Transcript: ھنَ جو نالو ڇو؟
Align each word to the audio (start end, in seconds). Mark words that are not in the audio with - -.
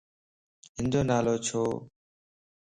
ھنَ 0.75 0.85
جو 0.91 1.01
نالو 1.09 1.35
ڇو؟ 1.47 1.63